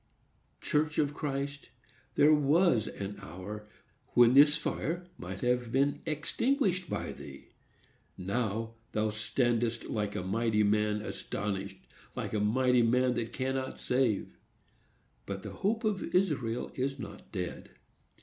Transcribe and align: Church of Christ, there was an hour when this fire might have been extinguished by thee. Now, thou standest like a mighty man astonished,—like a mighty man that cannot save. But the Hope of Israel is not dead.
Church 0.61 0.97
of 0.97 1.13
Christ, 1.13 1.69
there 2.15 2.33
was 2.33 2.87
an 2.87 3.19
hour 3.21 3.67
when 4.15 4.33
this 4.33 4.57
fire 4.57 5.05
might 5.15 5.41
have 5.41 5.71
been 5.71 6.01
extinguished 6.07 6.89
by 6.89 7.11
thee. 7.11 7.49
Now, 8.17 8.73
thou 8.93 9.11
standest 9.11 9.85
like 9.85 10.15
a 10.15 10.23
mighty 10.23 10.63
man 10.63 11.03
astonished,—like 11.03 12.33
a 12.33 12.39
mighty 12.39 12.81
man 12.81 13.13
that 13.13 13.31
cannot 13.31 13.77
save. 13.77 14.39
But 15.27 15.43
the 15.43 15.51
Hope 15.51 15.83
of 15.83 16.01
Israel 16.15 16.71
is 16.73 16.97
not 16.97 17.31
dead. 17.31 17.69